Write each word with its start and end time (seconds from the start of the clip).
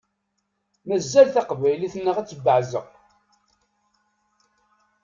Mazal 0.87 1.27
taqbaylit-nneɣ 1.29 2.15
ad 2.17 2.27
tebbeɛzeq. 2.27 2.87